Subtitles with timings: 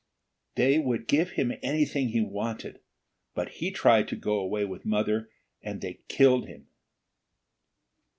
[0.55, 2.79] "They would give him anything he wanted.
[3.35, 5.29] But he tried to go away with mother,
[5.61, 6.65] and they killed him."